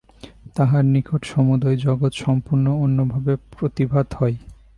তাঁহার 0.55 0.83
নিকট 0.85 1.21
সমুদয় 1.25 1.77
জগৎ 1.77 2.13
সম্পূর্ণ 2.15 2.65
অন্যভাবে 2.83 3.33
প্রতিভাত 3.51 4.07
হয়। 4.13 4.35